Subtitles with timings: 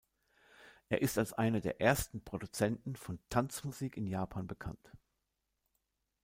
[0.89, 4.91] Er ist als einer der ersten Produzenten von „Tanzmusik“ in Japan bekannt.